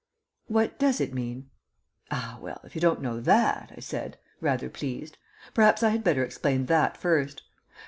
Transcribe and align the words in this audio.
"What 0.47 0.79
does 0.79 0.99
it 0.99 1.13
mean?" 1.13 1.51
"Ah, 2.09 2.39
well, 2.41 2.59
if 2.63 2.73
you 2.73 2.81
don't 2.81 3.03
know 3.03 3.19
that," 3.19 3.71
I 3.77 3.81
said, 3.81 4.17
rather 4.39 4.67
pleased, 4.67 5.19
"perhaps 5.53 5.83
I 5.83 5.89
had 5.89 6.03
better 6.03 6.25
explain 6.25 6.65
that 6.65 6.97
first. 6.97 7.43